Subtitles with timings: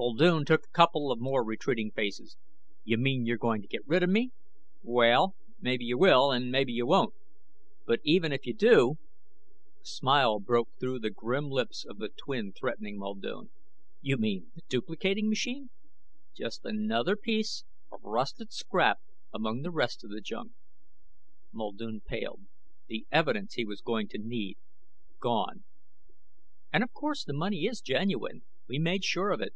[0.00, 2.36] Muldoon took a couple of more retreating paces.
[2.84, 4.30] "You mean you're going to get rid of me?
[4.80, 7.14] Well, maybe you will, and maybe you won't.
[7.84, 8.90] But even if you do..."
[9.82, 13.50] A smile broke through the grim lips of the twin threatening Muldoon.
[14.00, 15.68] "You mean the duplicating machine?
[16.32, 19.00] Just another piece of rusted scrap
[19.34, 20.52] among the rest of the junk."
[21.52, 22.42] Muldoon paled.
[22.86, 24.58] The evidence he was going to need,
[25.20, 25.64] gone.
[26.72, 28.42] "And of course the money is genuine.
[28.68, 29.54] We made sure of it.